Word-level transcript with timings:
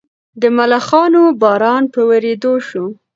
د 0.41 0.43
ملخانو 0.57 1.23
باران 1.41 1.83
په 1.93 2.01
ورېدو 2.09 2.53
شو. 2.67 2.85